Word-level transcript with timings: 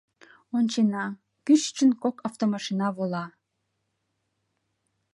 Ончена, 0.57 1.05
кӱшычын 1.45 1.91
кок 2.03 2.15
автомашина 2.27 2.87
вола. 2.97 3.25